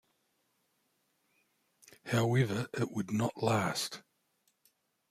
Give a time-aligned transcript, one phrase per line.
[2.05, 4.01] However, it would not last.